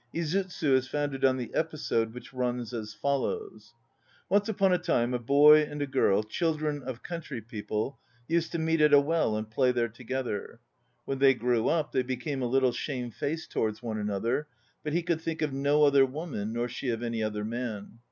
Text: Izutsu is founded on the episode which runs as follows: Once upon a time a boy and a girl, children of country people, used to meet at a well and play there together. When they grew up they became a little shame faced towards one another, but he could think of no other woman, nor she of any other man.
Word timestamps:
Izutsu 0.15 0.73
is 0.73 0.87
founded 0.87 1.23
on 1.23 1.37
the 1.37 1.53
episode 1.53 2.11
which 2.15 2.33
runs 2.33 2.73
as 2.73 2.91
follows: 2.91 3.75
Once 4.29 4.49
upon 4.49 4.73
a 4.73 4.79
time 4.79 5.13
a 5.13 5.19
boy 5.19 5.61
and 5.61 5.79
a 5.79 5.85
girl, 5.85 6.23
children 6.23 6.81
of 6.81 7.03
country 7.03 7.39
people, 7.39 7.99
used 8.27 8.51
to 8.53 8.57
meet 8.57 8.81
at 8.81 8.93
a 8.95 8.99
well 8.99 9.37
and 9.37 9.47
play 9.51 9.71
there 9.71 9.89
together. 9.89 10.59
When 11.05 11.19
they 11.19 11.35
grew 11.35 11.67
up 11.69 11.91
they 11.91 12.01
became 12.01 12.41
a 12.41 12.47
little 12.49 12.71
shame 12.71 13.11
faced 13.11 13.51
towards 13.51 13.83
one 13.83 13.99
another, 13.99 14.47
but 14.83 14.93
he 14.93 15.03
could 15.03 15.21
think 15.21 15.43
of 15.43 15.53
no 15.53 15.83
other 15.83 16.03
woman, 16.07 16.51
nor 16.51 16.67
she 16.67 16.89
of 16.89 17.03
any 17.03 17.21
other 17.21 17.45
man. 17.45 17.99